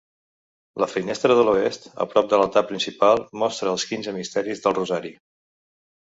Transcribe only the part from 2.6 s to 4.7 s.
principal, mostra els quinze misteris